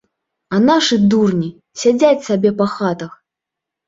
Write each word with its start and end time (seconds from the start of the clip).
А 0.55 0.59
нашы 0.69 0.97
дурні 1.13 1.49
сядзяць 1.81 2.25
сабе 2.29 2.49
па 2.63 2.67
хатах. 2.73 3.13